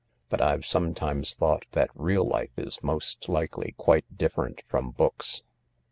But 0.29 0.41
I've 0.41 0.65
sometimes 0.65 1.35
thought 1.35 1.67
th^t 1.73 1.89
re^l 1.95 2.27
Jife 2.27 2.49
is 2.57 2.81
most 2.83 3.29
likely 3.29 3.75
quite 3.77 4.17
different 4.17 4.63
from 4.67 4.89
books." 4.89 5.43